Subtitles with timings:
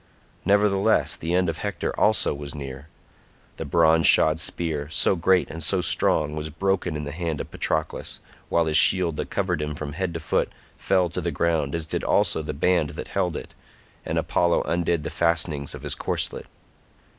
[0.45, 2.87] Nevertheless the end of Hector also was near.
[3.57, 7.51] The bronze shod spear, so great and so strong, was broken in the hand of
[7.51, 8.19] Patroclus,
[8.49, 11.85] while his shield that covered him from head to foot fell to the ground as
[11.85, 13.53] did also the band that held it,
[14.03, 16.47] and Apollo undid the fastenings of his corslet.